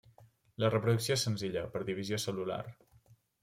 La 0.63 0.71
reproducció 0.75 1.19
és 1.19 1.27
senzilla, 1.29 1.67
per 1.77 1.85
divisió 1.93 2.23
cel·lular. 2.27 2.61